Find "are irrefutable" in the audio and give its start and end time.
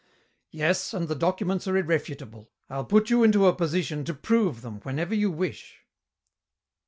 1.67-2.49